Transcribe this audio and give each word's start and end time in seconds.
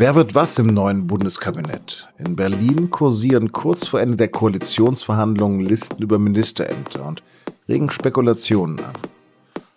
Wer 0.00 0.14
wird 0.14 0.34
was 0.34 0.58
im 0.58 0.68
neuen 0.68 1.06
Bundeskabinett? 1.06 2.08
In 2.16 2.34
Berlin 2.34 2.88
kursieren 2.88 3.52
kurz 3.52 3.86
vor 3.86 4.00
Ende 4.00 4.16
der 4.16 4.28
Koalitionsverhandlungen 4.28 5.60
Listen 5.60 6.02
über 6.02 6.18
Ministerämter 6.18 7.04
und 7.06 7.22
regen 7.68 7.90
Spekulationen 7.90 8.80
an. 8.80 8.94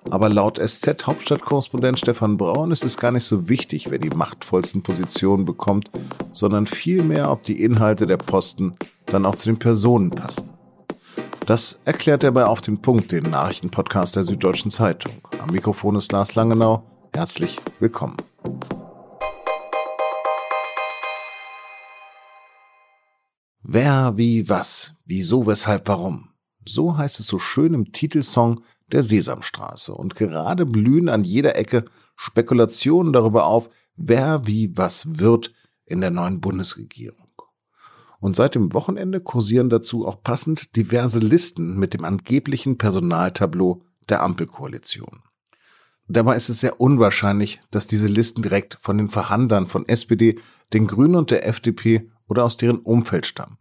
Aber 0.09 0.29
laut 0.29 0.61
SZ-Hauptstadtkorrespondent 0.65 1.99
Stefan 1.99 2.37
Braun 2.37 2.71
ist 2.71 2.85
es 2.85 2.95
gar 2.95 3.11
nicht 3.11 3.25
so 3.25 3.49
wichtig, 3.49 3.91
wer 3.91 3.99
die 3.99 4.11
machtvollsten 4.11 4.81
Positionen 4.81 5.43
bekommt, 5.43 5.91
sondern 6.31 6.67
vielmehr, 6.67 7.29
ob 7.29 7.43
die 7.43 7.61
Inhalte 7.61 8.07
der 8.07 8.15
Posten 8.15 8.77
dann 9.07 9.25
auch 9.25 9.35
zu 9.35 9.49
den 9.49 9.59
Personen 9.59 10.09
passen. 10.09 10.51
Das 11.45 11.79
erklärt 11.83 12.23
er 12.23 12.31
bei 12.31 12.45
Auf 12.45 12.61
den 12.61 12.81
Punkt, 12.81 13.11
dem 13.11 13.29
Nachrichtenpodcast 13.29 14.15
der 14.15 14.23
Süddeutschen 14.23 14.71
Zeitung. 14.71 15.15
Am 15.39 15.49
Mikrofon 15.49 15.97
ist 15.97 16.13
Lars 16.13 16.35
Langenau. 16.35 16.83
Herzlich 17.13 17.59
willkommen. 17.81 18.15
Wer, 23.63 24.17
wie, 24.17 24.49
was, 24.49 24.93
wieso, 25.05 25.47
weshalb, 25.47 25.87
warum. 25.87 26.29
So 26.67 26.97
heißt 26.97 27.19
es 27.21 27.27
so 27.27 27.39
schön 27.39 27.73
im 27.73 27.91
Titelsong 27.93 28.61
der 28.91 29.03
Sesamstraße. 29.03 29.93
Und 29.93 30.15
gerade 30.15 30.65
blühen 30.65 31.07
an 31.07 31.23
jeder 31.23 31.55
Ecke 31.55 31.85
Spekulationen 32.15 33.13
darüber 33.13 33.45
auf, 33.45 33.69
wer, 33.95 34.45
wie, 34.45 34.77
was 34.77 35.17
wird 35.19 35.53
in 35.85 36.01
der 36.01 36.11
neuen 36.11 36.41
Bundesregierung. 36.41 37.29
Und 38.19 38.35
seit 38.35 38.55
dem 38.55 38.73
Wochenende 38.73 39.19
kursieren 39.19 39.69
dazu 39.69 40.07
auch 40.07 40.21
passend 40.23 40.75
diverse 40.75 41.19
Listen 41.19 41.77
mit 41.77 41.93
dem 41.93 42.05
angeblichen 42.05 42.77
Personaltableau 42.77 43.83
der 44.09 44.23
Ampelkoalition. 44.23 45.23
Dabei 46.07 46.35
ist 46.35 46.49
es 46.49 46.59
sehr 46.59 46.81
unwahrscheinlich, 46.81 47.61
dass 47.71 47.87
diese 47.87 48.07
Listen 48.07 48.41
direkt 48.41 48.77
von 48.81 48.97
den 48.97 49.09
Verhandlern 49.09 49.67
von 49.67 49.87
SPD, 49.87 50.37
den 50.73 50.87
Grünen 50.87 51.15
und 51.15 51.31
der 51.31 51.47
FDP 51.47 52.09
oder 52.27 52.43
aus 52.43 52.57
deren 52.57 52.79
Umfeld 52.79 53.25
stammen. 53.25 53.57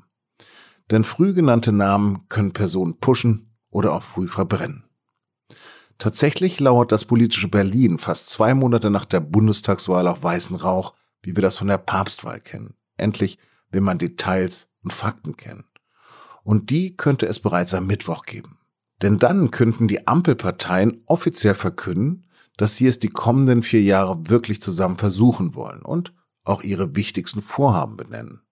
Denn 0.90 1.04
früh 1.04 1.32
genannte 1.32 1.72
Namen 1.72 2.28
können 2.28 2.52
Personen 2.52 2.98
pushen 2.98 3.54
oder 3.70 3.94
auch 3.94 4.02
früh 4.02 4.28
verbrennen. 4.28 4.84
Tatsächlich 5.98 6.58
lauert 6.60 6.92
das 6.92 7.04
politische 7.04 7.48
Berlin 7.48 7.98
fast 7.98 8.28
zwei 8.28 8.54
Monate 8.54 8.90
nach 8.90 9.04
der 9.04 9.20
Bundestagswahl 9.20 10.08
auf 10.08 10.22
weißen 10.22 10.56
Rauch, 10.56 10.94
wie 11.22 11.36
wir 11.36 11.42
das 11.42 11.56
von 11.56 11.68
der 11.68 11.78
Papstwahl 11.78 12.40
kennen. 12.40 12.74
Endlich 12.96 13.38
will 13.70 13.80
man 13.80 13.98
Details 13.98 14.68
und 14.82 14.92
Fakten 14.92 15.36
kennen. 15.36 15.64
Und 16.42 16.70
die 16.70 16.96
könnte 16.96 17.26
es 17.26 17.38
bereits 17.40 17.72
am 17.72 17.86
Mittwoch 17.86 18.24
geben. 18.24 18.58
Denn 19.00 19.18
dann 19.18 19.50
könnten 19.50 19.88
die 19.88 20.06
Ampelparteien 20.06 21.02
offiziell 21.06 21.54
verkünden, 21.54 22.26
dass 22.56 22.76
sie 22.76 22.86
es 22.86 22.98
die 22.98 23.08
kommenden 23.08 23.62
vier 23.62 23.82
Jahre 23.82 24.28
wirklich 24.28 24.60
zusammen 24.60 24.98
versuchen 24.98 25.54
wollen 25.54 25.82
und 25.82 26.12
auch 26.44 26.62
ihre 26.62 26.96
wichtigsten 26.96 27.42
Vorhaben 27.42 27.96
benennen 27.96 28.42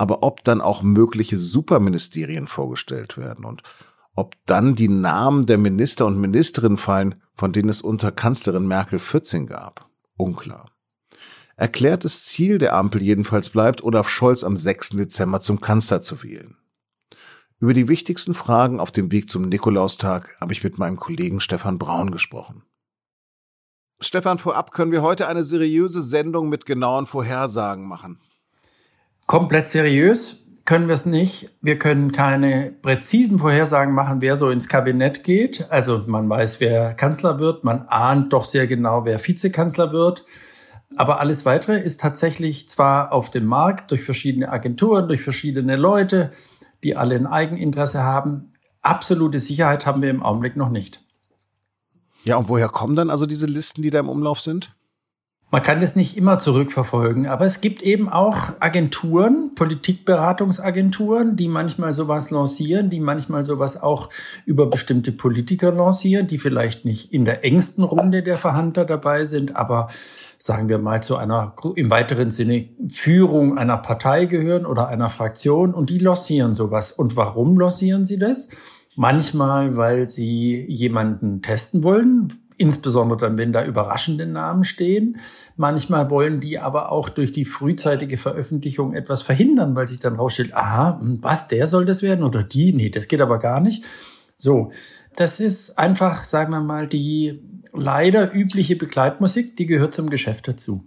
aber 0.00 0.22
ob 0.22 0.42
dann 0.44 0.62
auch 0.62 0.82
mögliche 0.82 1.36
Superministerien 1.36 2.46
vorgestellt 2.46 3.18
werden 3.18 3.44
und 3.44 3.62
ob 4.14 4.34
dann 4.46 4.74
die 4.74 4.88
Namen 4.88 5.44
der 5.44 5.58
Minister 5.58 6.06
und 6.06 6.18
Ministerinnen 6.18 6.78
fallen, 6.78 7.16
von 7.34 7.52
denen 7.52 7.68
es 7.68 7.82
unter 7.82 8.10
Kanzlerin 8.10 8.66
Merkel 8.66 8.98
14 8.98 9.46
gab, 9.46 9.90
unklar. 10.16 10.70
Erklärtes 11.54 12.24
Ziel 12.24 12.56
der 12.56 12.76
Ampel 12.76 13.02
jedenfalls 13.02 13.50
bleibt, 13.50 13.84
Olaf 13.84 14.08
Scholz 14.08 14.42
am 14.42 14.56
6. 14.56 14.96
Dezember 14.96 15.42
zum 15.42 15.60
Kanzler 15.60 16.00
zu 16.00 16.22
wählen. 16.22 16.56
Über 17.58 17.74
die 17.74 17.86
wichtigsten 17.86 18.32
Fragen 18.32 18.80
auf 18.80 18.92
dem 18.92 19.12
Weg 19.12 19.28
zum 19.28 19.50
Nikolaustag 19.50 20.34
habe 20.40 20.54
ich 20.54 20.64
mit 20.64 20.78
meinem 20.78 20.96
Kollegen 20.96 21.42
Stefan 21.42 21.76
Braun 21.76 22.10
gesprochen. 22.10 22.62
Stefan, 24.00 24.38
vorab 24.38 24.72
können 24.72 24.92
wir 24.92 25.02
heute 25.02 25.28
eine 25.28 25.42
seriöse 25.42 26.00
Sendung 26.00 26.48
mit 26.48 26.64
genauen 26.64 27.04
Vorhersagen 27.04 27.86
machen. 27.86 28.18
Komplett 29.30 29.68
seriös 29.68 30.38
können 30.64 30.88
wir 30.88 30.94
es 30.94 31.06
nicht. 31.06 31.50
Wir 31.62 31.78
können 31.78 32.10
keine 32.10 32.72
präzisen 32.82 33.38
Vorhersagen 33.38 33.94
machen, 33.94 34.20
wer 34.22 34.34
so 34.34 34.50
ins 34.50 34.66
Kabinett 34.66 35.22
geht. 35.22 35.70
Also 35.70 36.02
man 36.08 36.28
weiß, 36.28 36.58
wer 36.58 36.94
Kanzler 36.94 37.38
wird. 37.38 37.62
Man 37.62 37.82
ahnt 37.82 38.32
doch 38.32 38.44
sehr 38.44 38.66
genau, 38.66 39.04
wer 39.04 39.24
Vizekanzler 39.24 39.92
wird. 39.92 40.24
Aber 40.96 41.20
alles 41.20 41.46
weitere 41.46 41.78
ist 41.78 42.00
tatsächlich 42.00 42.68
zwar 42.68 43.12
auf 43.12 43.30
dem 43.30 43.46
Markt 43.46 43.92
durch 43.92 44.02
verschiedene 44.02 44.50
Agenturen, 44.50 45.06
durch 45.06 45.22
verschiedene 45.22 45.76
Leute, 45.76 46.32
die 46.82 46.96
alle 46.96 47.14
ein 47.14 47.28
Eigeninteresse 47.28 48.02
haben. 48.02 48.50
Absolute 48.82 49.38
Sicherheit 49.38 49.86
haben 49.86 50.02
wir 50.02 50.10
im 50.10 50.24
Augenblick 50.24 50.56
noch 50.56 50.70
nicht. 50.70 51.04
Ja, 52.24 52.34
und 52.34 52.48
woher 52.48 52.68
kommen 52.68 52.96
dann 52.96 53.10
also 53.10 53.26
diese 53.26 53.46
Listen, 53.46 53.80
die 53.80 53.90
da 53.90 54.00
im 54.00 54.08
Umlauf 54.08 54.40
sind? 54.40 54.74
Man 55.52 55.62
kann 55.62 55.80
das 55.80 55.96
nicht 55.96 56.16
immer 56.16 56.38
zurückverfolgen, 56.38 57.26
aber 57.26 57.44
es 57.44 57.60
gibt 57.60 57.82
eben 57.82 58.08
auch 58.08 58.50
Agenturen, 58.60 59.50
Politikberatungsagenturen, 59.56 61.34
die 61.36 61.48
manchmal 61.48 61.92
sowas 61.92 62.30
lancieren, 62.30 62.88
die 62.88 63.00
manchmal 63.00 63.42
sowas 63.42 63.82
auch 63.82 64.10
über 64.46 64.66
bestimmte 64.66 65.10
Politiker 65.10 65.72
lancieren, 65.72 66.28
die 66.28 66.38
vielleicht 66.38 66.84
nicht 66.84 67.12
in 67.12 67.24
der 67.24 67.44
engsten 67.44 67.82
Runde 67.82 68.22
der 68.22 68.38
Verhandler 68.38 68.84
dabei 68.84 69.24
sind, 69.24 69.56
aber 69.56 69.88
sagen 70.38 70.68
wir 70.68 70.78
mal 70.78 71.02
zu 71.02 71.16
einer 71.16 71.54
im 71.74 71.90
weiteren 71.90 72.30
Sinne 72.30 72.68
Führung 72.88 73.58
einer 73.58 73.78
Partei 73.78 74.26
gehören 74.26 74.66
oder 74.66 74.86
einer 74.86 75.08
Fraktion 75.08 75.74
und 75.74 75.90
die 75.90 75.98
lancieren 75.98 76.54
sowas. 76.54 76.92
Und 76.92 77.16
warum 77.16 77.58
lancieren 77.58 78.04
sie 78.04 78.18
das? 78.18 78.50
Manchmal, 78.94 79.76
weil 79.76 80.08
sie 80.08 80.64
jemanden 80.68 81.42
testen 81.42 81.82
wollen, 81.82 82.40
insbesondere 82.60 83.18
dann, 83.18 83.38
wenn 83.38 83.52
da 83.52 83.64
überraschende 83.64 84.26
Namen 84.26 84.64
stehen. 84.64 85.18
Manchmal 85.56 86.10
wollen 86.10 86.40
die 86.40 86.58
aber 86.58 86.92
auch 86.92 87.08
durch 87.08 87.32
die 87.32 87.46
frühzeitige 87.46 88.18
Veröffentlichung 88.18 88.92
etwas 88.92 89.22
verhindern, 89.22 89.74
weil 89.74 89.88
sich 89.88 89.98
dann 89.98 90.16
rausstellt, 90.16 90.54
aha, 90.54 91.00
hm, 91.00 91.18
was, 91.22 91.48
der 91.48 91.66
soll 91.66 91.86
das 91.86 92.02
werden 92.02 92.22
oder 92.22 92.42
die? 92.42 92.74
Nee, 92.74 92.90
das 92.90 93.08
geht 93.08 93.22
aber 93.22 93.38
gar 93.38 93.60
nicht. 93.60 93.84
So, 94.36 94.72
das 95.16 95.40
ist 95.40 95.78
einfach, 95.78 96.22
sagen 96.22 96.52
wir 96.52 96.60
mal, 96.60 96.86
die 96.86 97.40
leider 97.72 98.34
übliche 98.34 98.76
Begleitmusik, 98.76 99.56
die 99.56 99.66
gehört 99.66 99.94
zum 99.94 100.10
Geschäft 100.10 100.46
dazu. 100.46 100.86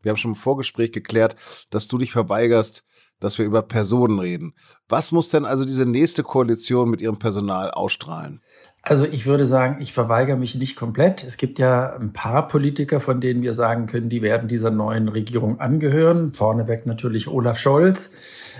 Wir 0.00 0.10
haben 0.10 0.16
schon 0.16 0.32
im 0.32 0.36
Vorgespräch 0.36 0.92
geklärt, 0.92 1.36
dass 1.68 1.86
du 1.86 1.98
dich 1.98 2.12
verweigerst, 2.12 2.84
dass 3.20 3.38
wir 3.38 3.44
über 3.44 3.62
Personen 3.62 4.18
reden. 4.18 4.54
Was 4.88 5.12
muss 5.12 5.30
denn 5.30 5.44
also 5.44 5.64
diese 5.64 5.86
nächste 5.86 6.22
Koalition 6.22 6.90
mit 6.90 7.00
ihrem 7.00 7.18
Personal 7.18 7.70
ausstrahlen? 7.70 8.40
Also 8.86 9.06
ich 9.06 9.24
würde 9.24 9.46
sagen, 9.46 9.78
ich 9.80 9.94
verweigere 9.94 10.36
mich 10.36 10.56
nicht 10.56 10.76
komplett. 10.76 11.24
Es 11.24 11.38
gibt 11.38 11.58
ja 11.58 11.96
ein 11.96 12.12
paar 12.12 12.46
Politiker, 12.46 13.00
von 13.00 13.18
denen 13.18 13.42
wir 13.42 13.54
sagen 13.54 13.86
können, 13.86 14.10
die 14.10 14.20
werden 14.20 14.46
dieser 14.46 14.70
neuen 14.70 15.08
Regierung 15.08 15.58
angehören. 15.58 16.28
Vorneweg 16.28 16.84
natürlich 16.84 17.26
Olaf 17.26 17.58
Scholz. 17.58 18.10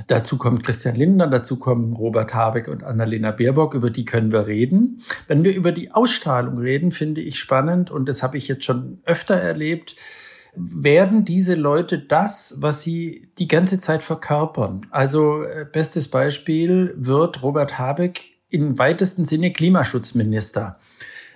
Dazu 0.06 0.38
kommt 0.38 0.64
Christian 0.64 0.96
Lindner, 0.96 1.26
dazu 1.26 1.58
kommen 1.58 1.92
Robert 1.92 2.32
Habeck 2.32 2.68
und 2.68 2.82
Annalena 2.82 3.32
Baerbock, 3.32 3.74
über 3.74 3.90
die 3.90 4.06
können 4.06 4.32
wir 4.32 4.46
reden. 4.46 4.98
Wenn 5.28 5.44
wir 5.44 5.54
über 5.54 5.72
die 5.72 5.92
Ausstrahlung 5.92 6.56
reden, 6.56 6.90
finde 6.90 7.20
ich 7.20 7.38
spannend 7.38 7.90
und 7.90 8.08
das 8.08 8.22
habe 8.22 8.38
ich 8.38 8.48
jetzt 8.48 8.64
schon 8.64 9.00
öfter 9.04 9.34
erlebt, 9.34 9.94
werden 10.56 11.24
diese 11.24 11.54
Leute 11.54 11.98
das, 11.98 12.54
was 12.58 12.80
sie 12.80 13.28
die 13.38 13.48
ganze 13.48 13.78
Zeit 13.78 14.02
verkörpern. 14.02 14.86
Also 14.90 15.42
äh, 15.42 15.66
bestes 15.70 16.08
Beispiel 16.08 16.94
wird 16.96 17.42
Robert 17.42 17.78
Habeck 17.78 18.33
im 18.54 18.78
weitesten 18.78 19.24
Sinne 19.24 19.52
Klimaschutzminister. 19.52 20.78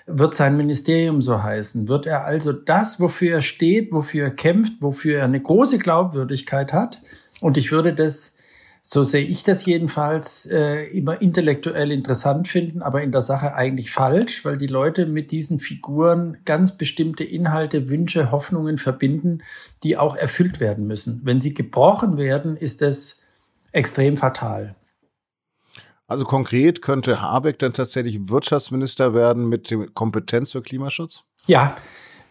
Wird 0.06 0.34
sein 0.34 0.56
Ministerium 0.56 1.20
so 1.20 1.42
heißen? 1.42 1.88
Wird 1.88 2.06
er 2.06 2.24
also 2.24 2.52
das, 2.52 3.00
wofür 3.00 3.34
er 3.34 3.40
steht, 3.42 3.92
wofür 3.92 4.24
er 4.24 4.30
kämpft, 4.30 4.74
wofür 4.80 5.18
er 5.18 5.24
eine 5.24 5.42
große 5.42 5.78
Glaubwürdigkeit 5.78 6.72
hat? 6.72 7.02
Und 7.40 7.58
ich 7.58 7.72
würde 7.72 7.92
das, 7.92 8.36
so 8.80 9.02
sehe 9.02 9.24
ich 9.24 9.42
das 9.42 9.66
jedenfalls, 9.66 10.46
äh, 10.46 10.84
immer 10.96 11.20
intellektuell 11.20 11.90
interessant 11.90 12.46
finden, 12.46 12.82
aber 12.82 13.02
in 13.02 13.10
der 13.10 13.20
Sache 13.20 13.54
eigentlich 13.54 13.90
falsch, 13.90 14.44
weil 14.44 14.56
die 14.56 14.68
Leute 14.68 15.06
mit 15.06 15.32
diesen 15.32 15.58
Figuren 15.58 16.38
ganz 16.44 16.78
bestimmte 16.78 17.24
Inhalte, 17.24 17.90
Wünsche, 17.90 18.30
Hoffnungen 18.30 18.78
verbinden, 18.78 19.42
die 19.82 19.96
auch 19.96 20.16
erfüllt 20.16 20.60
werden 20.60 20.86
müssen. 20.86 21.20
Wenn 21.24 21.40
sie 21.40 21.52
gebrochen 21.52 22.16
werden, 22.16 22.56
ist 22.56 22.80
das 22.80 23.22
extrem 23.72 24.16
fatal. 24.16 24.76
Also 26.08 26.24
konkret 26.24 26.80
könnte 26.80 27.20
Habeck 27.20 27.58
dann 27.58 27.74
tatsächlich 27.74 28.30
Wirtschaftsminister 28.30 29.12
werden 29.12 29.46
mit 29.46 29.72
Kompetenz 29.94 30.52
für 30.52 30.62
Klimaschutz? 30.62 31.24
Ja, 31.46 31.76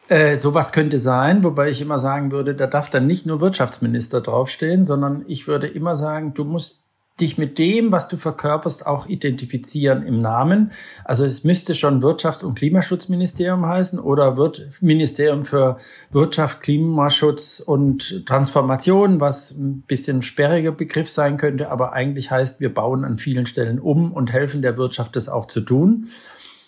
äh, 0.09 0.39
sowas 0.39 0.71
könnte 0.71 0.97
sein, 0.97 1.43
wobei 1.43 1.69
ich 1.69 1.79
immer 1.79 1.99
sagen 1.99 2.31
würde, 2.31 2.55
da 2.55 2.65
darf 2.65 2.89
dann 2.89 3.05
nicht 3.05 3.27
nur 3.27 3.39
Wirtschaftsminister 3.39 4.21
draufstehen, 4.21 4.83
sondern 4.83 5.23
ich 5.27 5.47
würde 5.47 5.67
immer 5.67 5.95
sagen, 5.95 6.33
du 6.33 6.43
musst 6.43 6.86
dich 7.19 7.37
mit 7.37 7.57
dem, 7.57 7.91
was 7.91 8.07
du 8.07 8.17
verkörperst, 8.17 8.85
auch 8.85 9.07
identifizieren 9.07 10.03
im 10.03 10.19
Namen. 10.19 10.71
Also 11.03 11.25
es 11.25 11.43
müsste 11.43 11.73
schon 11.73 12.01
Wirtschafts- 12.01 12.43
und 12.43 12.55
Klimaschutzministerium 12.55 13.65
heißen 13.65 13.99
oder 13.99 14.37
wird 14.37 14.69
Ministerium 14.81 15.43
für 15.43 15.77
Wirtschaft, 16.11 16.61
Klimaschutz 16.61 17.59
und 17.59 18.25
Transformation, 18.27 19.19
was 19.19 19.51
ein 19.51 19.81
bisschen 19.87 20.21
sperriger 20.21 20.71
Begriff 20.71 21.09
sein 21.09 21.37
könnte, 21.37 21.71
aber 21.71 21.93
eigentlich 21.93 22.29
heißt, 22.29 22.61
wir 22.61 22.73
bauen 22.73 23.03
an 23.03 23.17
vielen 23.17 23.47
Stellen 23.47 23.79
um 23.79 24.11
und 24.11 24.31
helfen 24.31 24.61
der 24.61 24.77
Wirtschaft, 24.77 25.15
das 25.15 25.27
auch 25.27 25.47
zu 25.47 25.61
tun. 25.61 26.07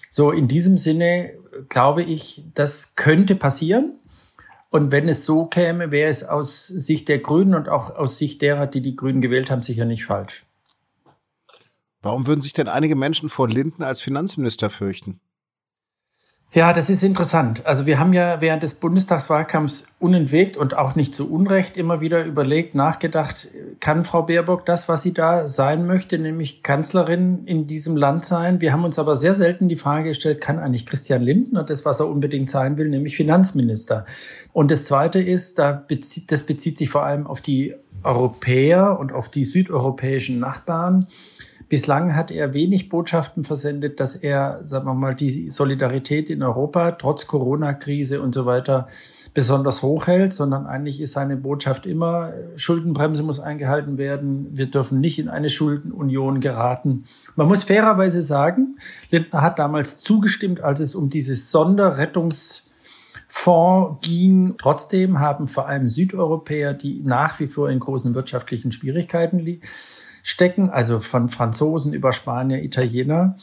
So 0.09 0.31
in 0.31 0.47
diesem 0.47 0.77
Sinne 0.77 1.31
glaube 1.67 2.03
ich, 2.03 2.45
das 2.55 2.95
könnte 2.95 3.35
passieren. 3.35 3.98
Und 4.69 4.91
wenn 4.91 5.09
es 5.09 5.25
so 5.25 5.45
käme, 5.45 5.91
wäre 5.91 6.09
es 6.09 6.23
aus 6.23 6.67
Sicht 6.67 7.07
der 7.07 7.19
Grünen 7.19 7.55
und 7.55 7.69
auch 7.69 7.95
aus 7.95 8.17
Sicht 8.17 8.41
derer, 8.41 8.67
die 8.67 8.81
die 8.81 8.95
Grünen 8.95 9.21
gewählt 9.21 9.49
haben, 9.49 9.63
sicher 9.63 9.85
nicht 9.85 10.05
falsch. 10.05 10.45
Warum 12.01 12.27
würden 12.27 12.41
sich 12.41 12.53
denn 12.53 12.67
einige 12.67 12.95
Menschen 12.95 13.29
vor 13.29 13.49
Linden 13.49 13.83
als 13.83 13.99
Finanzminister 13.99 14.69
fürchten? 14.69 15.19
Ja, 16.51 16.73
das 16.73 16.89
ist 16.89 17.03
interessant. 17.03 17.67
Also 17.67 17.85
wir 17.85 17.99
haben 17.99 18.11
ja 18.11 18.41
während 18.41 18.63
des 18.63 18.73
Bundestagswahlkampfs 18.73 19.83
unentwegt 19.99 20.57
und 20.57 20.75
auch 20.75 20.95
nicht 20.95 21.13
zu 21.13 21.31
Unrecht 21.31 21.77
immer 21.77 22.01
wieder 22.01 22.25
überlegt, 22.25 22.73
nachgedacht, 22.73 23.49
kann 23.79 24.03
Frau 24.03 24.23
Baerbock 24.23 24.65
das, 24.65 24.89
was 24.89 25.03
sie 25.03 25.13
da 25.13 25.47
sein 25.47 25.85
möchte, 25.85 26.17
nämlich 26.17 26.63
Kanzlerin 26.63 27.45
in 27.45 27.67
diesem 27.67 27.95
Land 27.95 28.25
sein? 28.25 28.61
Wir 28.61 28.73
haben 28.73 28.83
uns 28.83 28.97
aber 28.97 29.15
sehr 29.15 29.35
selten 29.35 29.69
die 29.69 29.75
Frage 29.75 30.09
gestellt, 30.09 30.41
kann 30.41 30.57
eigentlich 30.57 30.87
Christian 30.87 31.21
Lindner 31.21 31.63
das, 31.63 31.85
was 31.85 31.99
er 31.99 32.09
unbedingt 32.09 32.49
sein 32.49 32.77
will, 32.77 32.89
nämlich 32.89 33.15
Finanzminister? 33.15 34.07
Und 34.51 34.71
das 34.71 34.85
Zweite 34.85 35.19
ist, 35.19 35.59
da 35.59 35.71
bezieht, 35.71 36.31
das 36.31 36.41
bezieht 36.41 36.79
sich 36.79 36.89
vor 36.89 37.03
allem 37.03 37.27
auf 37.27 37.41
die 37.41 37.75
Europäer 38.01 38.97
und 38.99 39.13
auf 39.13 39.29
die 39.29 39.45
südeuropäischen 39.45 40.39
Nachbarn. 40.39 41.05
Bislang 41.69 42.15
hat 42.15 42.31
er 42.31 42.53
wenig 42.55 42.89
Botschaften 42.89 43.43
versendet, 43.43 43.99
dass 43.99 44.15
er, 44.15 44.59
sagen 44.63 44.87
wir 44.87 44.95
mal, 44.95 45.13
die 45.13 45.51
Solidarität 45.51 46.31
in 46.31 46.41
Europa 46.41 46.91
trotz 46.93 47.27
Corona-Krise 47.27 48.21
und 48.21 48.33
so 48.33 48.47
weiter 48.47 48.87
besonders 49.35 49.83
hoch 49.83 50.07
hält, 50.07 50.33
sondern 50.33 50.65
eigentlich 50.65 50.99
ist 50.99 51.11
seine 51.11 51.37
Botschaft 51.37 51.85
immer, 51.85 52.33
Schuldenbremse 52.55 53.21
muss 53.21 53.39
eingehalten 53.39 53.99
werden, 53.99 54.47
wir 54.51 54.65
dürfen 54.65 54.99
nicht 54.99 55.19
in 55.19 55.29
eine 55.29 55.49
Schuldenunion 55.49 56.39
geraten. 56.39 57.03
Man 57.35 57.47
muss 57.47 57.61
fairerweise 57.61 58.21
sagen, 58.21 58.79
Lindner 59.11 59.43
hat 59.43 59.59
damals 59.59 59.99
zugestimmt, 59.99 60.61
als 60.61 60.79
es 60.79 60.95
um 60.95 61.11
dieses 61.11 61.51
Sonderrettungs 61.51 62.63
ging. 64.01 64.55
Trotzdem 64.57 65.19
haben 65.19 65.47
vor 65.47 65.67
allem 65.67 65.87
Südeuropäer, 65.87 66.73
die 66.73 67.01
nach 67.03 67.39
wie 67.39 67.47
vor 67.47 67.69
in 67.69 67.79
großen 67.79 68.15
wirtschaftlichen 68.15 68.71
Schwierigkeiten 68.71 69.39
liegen, 69.39 69.61
stecken, 70.29 70.69
also 70.69 70.99
von 70.99 71.27
Franzosen 71.27 71.93
über 71.93 72.13
Spanier, 72.13 72.63
Italiener. 72.63 73.35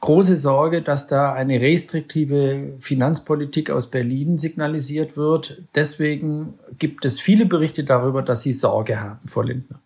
Große 0.00 0.36
Sorge, 0.36 0.82
dass 0.82 1.06
da 1.06 1.32
eine 1.32 1.60
restriktive 1.60 2.74
Finanzpolitik 2.78 3.70
aus 3.70 3.90
Berlin 3.90 4.36
signalisiert 4.38 5.16
wird. 5.16 5.62
Deswegen 5.74 6.58
gibt 6.78 7.04
es 7.04 7.20
viele 7.20 7.46
Berichte 7.46 7.84
darüber, 7.84 8.22
dass 8.22 8.42
sie 8.42 8.52
Sorge 8.52 9.00
haben 9.00 9.26
vor 9.28 9.44
Lindner. 9.44 9.80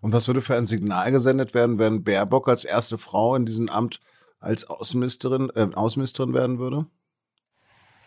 Und 0.00 0.12
was 0.12 0.26
würde 0.26 0.42
für 0.42 0.54
ein 0.54 0.66
Signal 0.66 1.10
gesendet 1.10 1.54
werden, 1.54 1.78
wenn 1.78 2.04
Baerbock 2.04 2.48
als 2.48 2.64
erste 2.64 2.98
Frau 2.98 3.34
in 3.34 3.46
diesem 3.46 3.68
Amt 3.68 4.00
als 4.38 4.68
Außenministerin, 4.68 5.50
äh, 5.54 5.68
Außenministerin 5.74 6.34
werden 6.34 6.58
würde? 6.58 6.86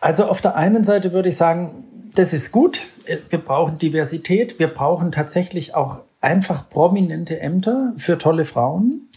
Also 0.00 0.24
auf 0.24 0.40
der 0.40 0.56
einen 0.56 0.84
Seite 0.84 1.12
würde 1.12 1.28
ich 1.28 1.36
sagen, 1.36 1.84
das 2.14 2.32
ist 2.32 2.52
gut. 2.52 2.82
Wir 3.28 3.38
brauchen 3.38 3.78
Diversität. 3.78 4.58
Wir 4.58 4.68
brauchen 4.68 5.12
tatsächlich 5.12 5.74
auch 5.74 6.02
einfach 6.20 6.68
prominente 6.68 7.40
Ämter 7.40 7.94
für 7.96 8.18
tolle 8.18 8.44
Frauen. 8.44 9.08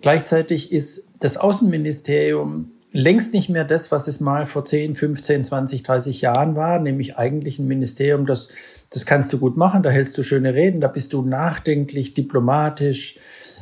Gleichzeitig 0.00 0.72
ist 0.72 1.10
das 1.20 1.36
Außenministerium 1.36 2.70
längst 2.94 3.34
nicht 3.34 3.48
mehr 3.48 3.64
das, 3.64 3.90
was 3.90 4.06
es 4.06 4.20
mal 4.20 4.46
vor 4.46 4.64
10, 4.64 4.94
15, 4.94 5.44
20, 5.44 5.82
30 5.82 6.20
Jahren 6.20 6.54
war, 6.54 6.78
nämlich 6.78 7.18
eigentlich 7.18 7.58
ein 7.58 7.66
Ministerium, 7.66 8.24
das, 8.24 8.48
das 8.90 9.04
kannst 9.04 9.32
du 9.32 9.38
gut 9.38 9.56
machen, 9.56 9.82
da 9.82 9.90
hältst 9.90 10.16
du 10.16 10.22
schöne 10.22 10.54
Reden, 10.54 10.80
da 10.80 10.86
bist 10.86 11.12
du 11.12 11.22
nachdenklich, 11.22 12.14
diplomatisch, 12.14 13.16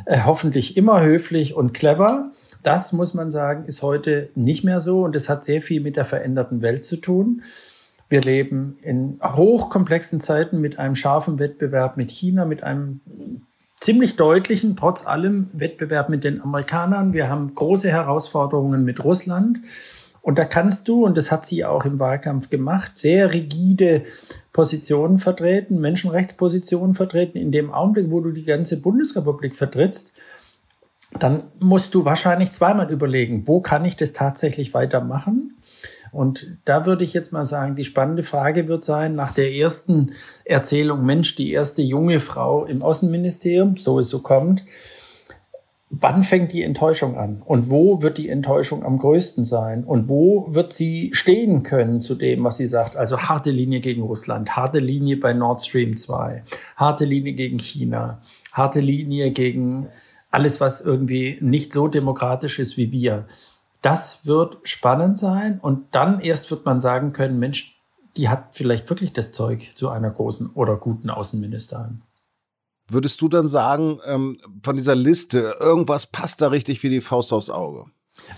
äh, 0.05 0.20
hoffentlich 0.26 0.76
immer 0.76 1.02
höflich 1.02 1.55
und 1.55 1.73
clever. 1.73 2.31
Das 2.62 2.93
muss 2.93 3.14
man 3.14 3.31
sagen, 3.31 3.64
ist 3.64 3.81
heute 3.81 4.29
nicht 4.34 4.64
mehr 4.64 4.81
so 4.81 5.02
und 5.02 5.17
es 5.17 5.31
hat 5.31 5.44
sehr 5.44 5.62
viel 5.62 5.81
mit 5.81 5.96
der 5.96 6.05
veränderten 6.05 6.61
Welt 6.61 6.84
zu 6.84 6.96
tun. 6.96 7.43
Wir 8.12 8.20
leben 8.20 8.76
in 8.82 9.19
hochkomplexen 9.25 10.20
Zeiten 10.20 10.61
mit 10.61 10.79
einem 10.79 10.97
scharfen 10.97 11.38
Wettbewerb 11.38 11.97
mit 11.97 12.11
China, 12.11 12.44
mit 12.44 12.62
einem 12.62 13.00
ziemlich 13.81 14.17
deutlichen, 14.17 14.76
trotz 14.76 15.06
allem 15.06 15.49
Wettbewerb 15.55 16.11
mit 16.11 16.23
den 16.23 16.43
Amerikanern. 16.43 17.14
Wir 17.14 17.31
haben 17.31 17.55
große 17.55 17.88
Herausforderungen 17.88 18.85
mit 18.85 19.03
Russland. 19.03 19.61
Und 20.20 20.38
da 20.38 20.44
kannst 20.44 20.88
du, 20.88 21.06
und 21.06 21.17
das 21.17 21.31
hat 21.31 21.47
sie 21.47 21.64
auch 21.64 21.87
im 21.87 21.99
Wahlkampf 21.99 22.50
gemacht, 22.50 22.99
sehr 22.99 23.32
rigide 23.32 24.03
Positionen 24.53 25.19
vertreten, 25.19 25.81
Menschenrechtspositionen 25.81 26.94
vertreten. 26.94 27.38
In 27.38 27.50
dem 27.50 27.73
Augenblick, 27.73 28.11
wo 28.11 28.20
du 28.20 28.31
die 28.31 28.44
ganze 28.44 28.82
Bundesrepublik 28.82 29.56
vertrittst, 29.56 30.12
dann 31.19 31.44
musst 31.61 31.94
du 31.94 32.05
wahrscheinlich 32.05 32.50
zweimal 32.50 32.93
überlegen, 32.93 33.49
wo 33.49 33.62
kann 33.62 33.87
ich 33.87 33.97
das 33.97 34.12
tatsächlich 34.12 34.75
weitermachen? 34.75 35.52
Und 36.12 36.59
da 36.67 36.85
würde 36.85 37.05
ich 37.05 37.14
jetzt 37.14 37.32
mal 37.32 37.47
sagen, 37.47 37.75
die 37.75 37.85
spannende 37.85 38.23
Frage 38.23 38.69
wird 38.69 38.85
sein, 38.85 39.14
nach 39.14 39.32
der 39.32 39.53
ersten 39.53 40.12
Erzählung, 40.44 41.05
Mensch, 41.06 41.35
die 41.35 41.53
erste 41.53 41.81
junge 41.81 42.20
Frau 42.20 42.67
im 42.67 42.82
Außenministerium, 42.82 43.79
so 43.79 43.99
es 43.99 44.09
so 44.09 44.19
kommt, 44.19 44.62
wann 45.88 46.23
fängt 46.23 46.53
die 46.53 46.62
Enttäuschung 46.62 47.17
an? 47.17 47.43
Und 47.44 47.70
wo 47.70 48.03
wird 48.03 48.19
die 48.19 48.29
Enttäuschung 48.29 48.85
am 48.85 48.99
größten 48.99 49.44
sein? 49.44 49.85
Und 49.85 50.09
wo 50.09 50.47
wird 50.55 50.73
sie 50.73 51.11
stehen 51.14 51.62
können 51.62 52.00
zu 52.00 52.15
dem, 52.15 52.44
was 52.44 52.56
sie 52.56 52.67
sagt? 52.67 52.97
Also 52.97 53.19
harte 53.19 53.50
Linie 53.50 53.81
gegen 53.81 54.03
Russland, 54.03 54.56
harte 54.56 54.81
Linie 54.81 55.19
bei 55.19 55.32
Nord 55.32 55.62
Stream 55.62 55.97
2, 55.97 56.43
harte 56.76 57.05
Linie 57.06 57.35
gegen 57.35 57.58
China, 57.58 58.20
harte 58.53 58.81
Linie 58.81 59.31
gegen 59.31 59.88
alles, 60.31 60.61
was 60.61 60.81
irgendwie 60.81 61.38
nicht 61.41 61.73
so 61.73 61.88
demokratisch 61.88 62.58
ist 62.58 62.76
wie 62.76 62.91
wir. 62.91 63.26
Das 63.82 64.26
wird 64.26 64.58
spannend 64.62 65.19
sein 65.19 65.58
und 65.61 65.94
dann 65.94 66.20
erst 66.20 66.50
wird 66.50 66.64
man 66.64 66.81
sagen 66.81 67.12
können, 67.12 67.38
Mensch, 67.38 67.76
die 68.17 68.29
hat 68.29 68.50
vielleicht 68.52 68.88
wirklich 68.88 69.12
das 69.12 69.32
Zeug 69.32 69.70
zu 69.75 69.88
einer 69.88 70.11
großen 70.11 70.50
oder 70.55 70.76
guten 70.76 71.11
Außenministerin. 71.11 72.02
Würdest 72.88 73.20
du 73.20 73.29
dann 73.29 73.49
sagen, 73.49 74.00
ähm, 74.06 74.38
von 74.62 74.76
dieser 74.76 74.94
Liste, 74.94 75.56
irgendwas 75.58 76.06
passt 76.06 76.43
da 76.43 76.49
richtig 76.49 76.82
wie 76.82 76.90
die 76.90 77.00
Faust 77.00 77.32
aufs 77.32 77.50
Auge? 77.50 77.87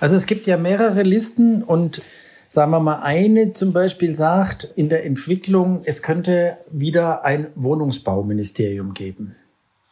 Also 0.00 0.16
es 0.16 0.26
gibt 0.26 0.46
ja 0.46 0.56
mehrere 0.56 1.02
Listen 1.02 1.62
und 1.62 2.02
sagen 2.48 2.70
wir 2.70 2.80
mal, 2.80 3.00
eine 3.02 3.52
zum 3.52 3.72
Beispiel 3.72 4.14
sagt 4.14 4.64
in 4.76 4.88
der 4.88 5.04
Entwicklung, 5.04 5.82
es 5.84 6.02
könnte 6.02 6.56
wieder 6.70 7.24
ein 7.24 7.48
Wohnungsbauministerium 7.56 8.94
geben. 8.94 9.34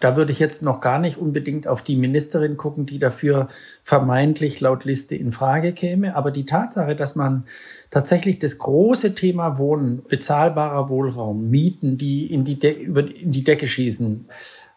Da 0.02 0.16
würde 0.16 0.32
ich 0.32 0.40
jetzt 0.40 0.62
noch 0.62 0.80
gar 0.80 0.98
nicht 0.98 1.18
unbedingt 1.18 1.68
auf 1.68 1.80
die 1.80 1.94
Ministerin 1.94 2.56
gucken, 2.56 2.86
die 2.86 2.98
dafür 2.98 3.46
vermeintlich 3.84 4.60
laut 4.60 4.84
Liste 4.84 5.14
in 5.14 5.30
Frage 5.30 5.72
käme. 5.72 6.16
Aber 6.16 6.32
die 6.32 6.44
Tatsache, 6.44 6.96
dass 6.96 7.14
man 7.14 7.44
tatsächlich 7.88 8.40
das 8.40 8.58
große 8.58 9.14
Thema 9.14 9.58
Wohnen, 9.58 10.02
bezahlbarer 10.08 10.88
Wohlraum, 10.88 11.48
Mieten, 11.50 11.98
die 11.98 12.26
in 12.32 12.42
die, 12.42 12.58
De 12.58 12.72
über, 12.82 13.08
in 13.14 13.30
die 13.30 13.44
Decke 13.44 13.68
schießen, 13.68 14.26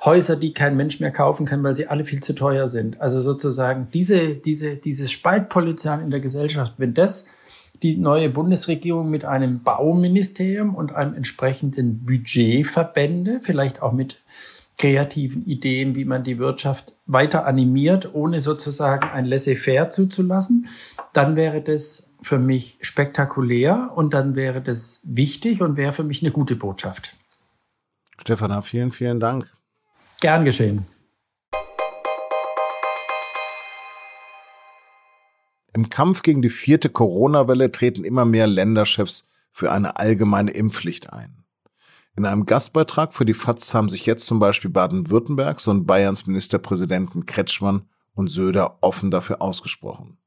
Häuser, 0.04 0.36
die 0.36 0.54
kein 0.54 0.78
Mensch 0.78 1.00
mehr 1.00 1.10
kaufen 1.10 1.48
kann, 1.48 1.64
weil 1.64 1.76
sie 1.76 1.88
alle 1.88 2.06
viel 2.06 2.22
zu 2.22 2.36
teuer 2.36 2.68
sind. 2.68 3.02
Also 3.02 3.20
sozusagen 3.20 3.88
diese, 3.92 4.36
diese, 4.36 4.76
dieses 4.76 5.12
Spaltpotenzial 5.12 6.04
in 6.04 6.12
der 6.12 6.20
Gesellschaft, 6.20 6.74
wenn 6.78 6.94
das 6.94 7.30
die 7.82 7.98
neue 7.98 8.30
Bundesregierung 8.30 9.10
mit 9.10 9.26
einem 9.26 9.64
Bauministerium 9.64 10.76
und 10.76 10.94
einem 10.94 11.16
entsprechenden 11.16 12.06
Budget 12.06 12.68
verbände, 12.68 13.40
vielleicht 13.42 13.82
auch 13.82 13.92
mit 13.92 14.18
kreativen 14.78 15.46
Ideen, 15.46 15.96
wie 15.96 16.06
man 16.06 16.24
die 16.24 16.38
Wirtschaft 16.38 16.94
weiter 17.06 17.46
animiert, 17.46 18.14
ohne 18.14 18.40
sozusagen 18.40 19.08
ein 19.10 19.26
Laissez-faire 19.26 19.90
zuzulassen, 19.90 20.68
dann 21.14 21.36
wäre 21.36 21.62
das 21.62 22.14
für 22.22 22.40
mich 22.40 22.78
spektakulär 22.82 23.92
und 23.96 24.14
dann 24.14 24.36
wäre 24.36 24.62
das 24.62 25.02
wichtig 25.04 25.62
und 25.62 25.78
wäre 25.78 25.94
für 25.94 26.04
mich 26.04 26.22
eine 26.22 26.32
gute 26.32 26.56
Botschaft. 26.56 27.16
Stefana, 28.20 28.62
vielen, 28.62 28.92
vielen 28.92 29.20
Dank. 29.20 29.52
Gern 30.20 30.46
geschehen. 30.46 30.86
Im 35.74 35.90
Kampf 35.90 36.22
gegen 36.22 36.42
die 36.42 36.50
vierte 36.50 36.90
Corona-Welle 36.90 37.72
treten 37.72 38.06
immer 38.06 38.24
mehr 38.24 38.48
Länderchefs 38.48 39.28
für 39.52 39.72
eine 39.72 39.98
allgemeine 39.98 40.52
Impfpflicht 40.52 41.12
ein. 41.12 41.45
In 42.18 42.26
einem 42.26 42.46
Gastbeitrag 42.46 43.14
für 43.14 43.26
die 43.26 43.34
FAZ 43.34 43.74
haben 43.74 43.90
sich 43.90 44.06
jetzt 44.06 44.26
zum 44.26 44.40
Beispiel 44.40 44.72
Baden-Württembergs 44.72 45.68
und 45.68 45.86
Bayerns 45.86 46.26
Ministerpräsidenten 46.28 47.26
Kretschmann 47.26 47.90
und 48.14 48.30
Söder 48.30 48.78
offen 48.82 49.12
dafür 49.12 49.42
ausgesprochen. 49.42 50.18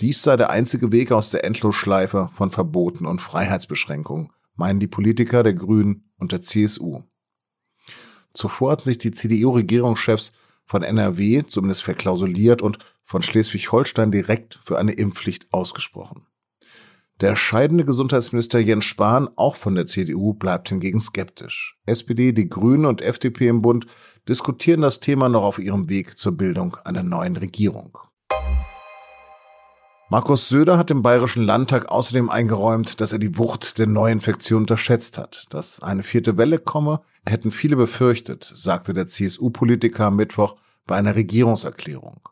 Dies 0.00 0.22
sei 0.22 0.36
der 0.36 0.50
einzige 0.50 0.90
Weg 0.90 1.12
aus 1.12 1.30
der 1.30 1.44
Endlosschleife 1.44 2.30
von 2.32 2.50
Verboten 2.50 3.06
und 3.06 3.20
Freiheitsbeschränkungen, 3.20 4.32
meinen 4.56 4.80
die 4.80 4.88
Politiker 4.88 5.44
der 5.44 5.54
Grünen 5.54 6.10
und 6.18 6.32
der 6.32 6.42
CSU. 6.42 7.02
Zuvor 8.34 8.72
hatten 8.72 8.84
sich 8.84 8.98
die 8.98 9.12
CDU-Regierungschefs 9.12 10.32
von 10.64 10.82
NRW 10.82 11.44
zumindest 11.46 11.82
verklausuliert 11.82 12.62
und 12.62 12.78
von 13.04 13.22
Schleswig-Holstein 13.22 14.10
direkt 14.10 14.60
für 14.64 14.78
eine 14.78 14.92
Impfpflicht 14.92 15.52
ausgesprochen. 15.52 16.26
Der 17.20 17.36
scheidende 17.36 17.84
Gesundheitsminister 17.84 18.58
Jens 18.58 18.86
Spahn, 18.86 19.28
auch 19.36 19.54
von 19.54 19.74
der 19.74 19.84
CDU, 19.84 20.32
bleibt 20.32 20.70
hingegen 20.70 21.00
skeptisch. 21.00 21.76
SPD, 21.84 22.32
die 22.32 22.48
Grünen 22.48 22.86
und 22.86 23.02
FDP 23.02 23.48
im 23.48 23.60
Bund 23.60 23.86
diskutieren 24.26 24.80
das 24.80 25.00
Thema 25.00 25.28
noch 25.28 25.42
auf 25.42 25.58
ihrem 25.58 25.90
Weg 25.90 26.16
zur 26.16 26.32
Bildung 26.32 26.78
einer 26.82 27.02
neuen 27.02 27.36
Regierung. 27.36 27.98
Markus 30.08 30.48
Söder 30.48 30.78
hat 30.78 30.90
im 30.90 31.02
Bayerischen 31.02 31.44
Landtag 31.44 31.90
außerdem 31.90 32.30
eingeräumt, 32.30 33.02
dass 33.02 33.12
er 33.12 33.18
die 33.18 33.36
Wucht 33.36 33.76
der 33.76 33.86
Neuinfektion 33.86 34.62
unterschätzt 34.62 35.18
hat. 35.18 35.44
Dass 35.50 35.82
eine 35.82 36.02
vierte 36.02 36.38
Welle 36.38 36.58
komme, 36.58 37.02
hätten 37.26 37.50
viele 37.50 37.76
befürchtet, 37.76 38.50
sagte 38.54 38.94
der 38.94 39.06
CSU-Politiker 39.06 40.06
am 40.06 40.16
Mittwoch 40.16 40.56
bei 40.86 40.96
einer 40.96 41.16
Regierungserklärung. 41.16 42.22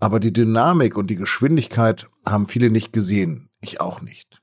Aber 0.00 0.18
die 0.18 0.32
Dynamik 0.32 0.96
und 0.96 1.08
die 1.08 1.16
Geschwindigkeit 1.16 2.08
haben 2.26 2.48
viele 2.48 2.70
nicht 2.70 2.92
gesehen, 2.92 3.47
ich 3.60 3.80
auch 3.80 4.00
nicht. 4.00 4.42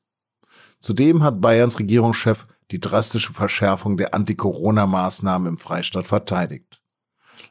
Zudem 0.80 1.24
hat 1.24 1.42
Bayerns 1.42 1.80
Regierungschef 1.80 2.46
die 2.72 2.80
drastische 2.80 3.34
Verschärfung 3.34 3.98
der 3.98 4.14
Anti-Corona-Maßnahmen 4.14 5.48
im 5.48 5.58
Freistaat 5.58 6.06
verteidigt. 6.06 6.82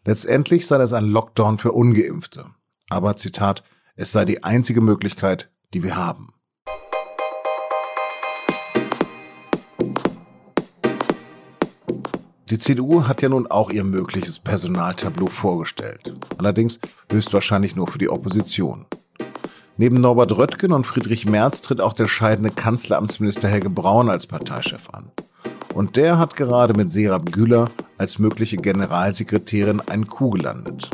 Letztendlich 0.04 0.66
sei 0.66 0.78
das 0.78 0.92
ein 0.92 1.04
Lockdown 1.04 1.58
für 1.58 1.72
ungeimpfte. 1.72 2.46
Aber 2.90 3.16
Zitat, 3.16 3.62
es 3.96 4.12
sei 4.12 4.24
die 4.24 4.44
einzige 4.44 4.80
Möglichkeit, 4.80 5.50
die 5.72 5.82
wir 5.82 5.96
haben. 5.96 6.34
Die 12.50 12.58
CDU 12.58 13.08
hat 13.08 13.22
ja 13.22 13.28
nun 13.30 13.46
auch 13.46 13.70
ihr 13.70 13.82
mögliches 13.82 14.38
Personaltableau 14.38 15.26
vorgestellt. 15.26 16.14
Allerdings 16.38 16.78
höchstwahrscheinlich 17.10 17.74
nur 17.74 17.88
für 17.88 17.98
die 17.98 18.10
Opposition. 18.10 18.86
Neben 19.76 20.00
Norbert 20.00 20.36
Röttgen 20.36 20.72
und 20.72 20.86
Friedrich 20.86 21.26
Merz 21.26 21.60
tritt 21.60 21.80
auch 21.80 21.94
der 21.94 22.06
scheidende 22.06 22.50
Kanzleramtsminister 22.50 23.48
Helge 23.48 23.70
Braun 23.70 24.08
als 24.08 24.28
Parteichef 24.28 24.88
an. 24.92 25.10
Und 25.74 25.96
der 25.96 26.18
hat 26.18 26.36
gerade 26.36 26.74
mit 26.74 26.92
Serap 26.92 27.32
Güler 27.32 27.68
als 27.98 28.20
mögliche 28.20 28.56
Generalsekretärin 28.56 29.80
einen 29.80 30.06
Coup 30.06 30.34
gelandet. 30.34 30.90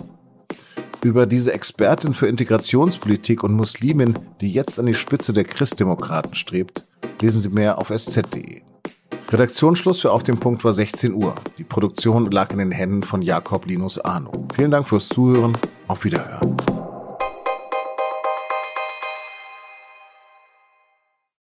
Über 1.02 1.26
diese 1.26 1.52
Expertin 1.52 2.14
für 2.14 2.28
Integrationspolitik 2.28 3.42
und 3.42 3.52
Muslimin, 3.52 4.18
die 4.40 4.50
jetzt 4.50 4.78
an 4.78 4.86
die 4.86 4.94
Spitze 4.94 5.34
der 5.34 5.44
Christdemokraten 5.44 6.34
strebt, 6.34 6.86
lesen 7.20 7.42
Sie 7.42 7.50
mehr 7.50 7.78
auf 7.78 7.90
sz.de. 7.90 8.62
Redaktionsschluss 9.30 10.00
für 10.00 10.10
Auf 10.10 10.22
dem 10.22 10.38
Punkt 10.38 10.64
war 10.64 10.72
16 10.72 11.12
Uhr. 11.12 11.34
Die 11.58 11.64
Produktion 11.64 12.30
lag 12.30 12.50
in 12.50 12.58
den 12.58 12.72
Händen 12.72 13.02
von 13.02 13.20
Jakob 13.20 13.66
Linus 13.66 13.98
Arno. 13.98 14.48
Vielen 14.54 14.70
Dank 14.70 14.88
fürs 14.88 15.08
Zuhören. 15.08 15.56
Auf 15.86 16.04
Wiederhören. 16.04 16.56